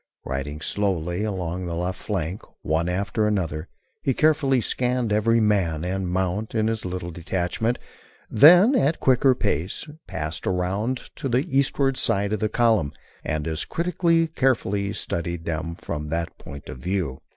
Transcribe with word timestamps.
Riding 0.25 0.61
slowly 0.61 1.23
along 1.23 1.67
the 1.67 1.75
left 1.75 2.01
flank, 2.01 2.41
one 2.63 2.89
after 2.89 3.27
another, 3.27 3.67
he 4.01 4.15
carefully 4.15 4.59
scanned 4.59 5.13
every 5.13 5.39
man 5.39 5.85
and 5.85 6.09
mount 6.09 6.55
in 6.55 6.65
his 6.65 6.85
little 6.85 7.11
detachment, 7.11 7.77
then, 8.27 8.73
at 8.73 8.99
quicker 8.99 9.35
pace, 9.35 9.87
passed 10.07 10.47
around 10.47 11.11
to 11.17 11.29
the 11.29 11.45
eastward 11.55 11.97
side 11.97 12.33
of 12.33 12.39
the 12.39 12.49
column, 12.49 12.93
and 13.23 13.47
as 13.47 13.63
critically, 13.63 14.25
carefully 14.25 14.91
studied 14.91 15.45
them 15.45 15.75
from 15.75 16.07
that 16.07 16.35
point 16.39 16.67
of 16.67 16.79
view. 16.79 17.21